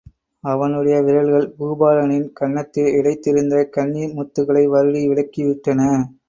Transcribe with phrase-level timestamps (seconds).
[0.43, 5.79] அவனுடைய விரல்கள் பூபாலனின் கன்னத்தில் இழைந்திருந்த கண்ணிர் முத்துகளை வருடி விலக்கி விட்டன.